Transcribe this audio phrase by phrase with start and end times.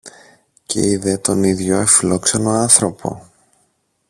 [0.65, 3.21] και είδε τον ίδιο αφιλόξενο άνθρωπο